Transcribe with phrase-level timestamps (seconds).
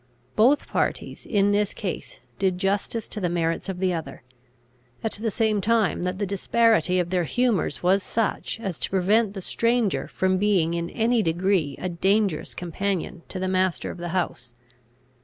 [0.35, 4.23] Both parties in this case did justice to the merits of the other;
[5.03, 9.35] at the same time that the disparity of their humours was such, as to prevent
[9.35, 14.09] the stranger from being in any degree a dangerous companion to the master of the
[14.09, 14.53] house.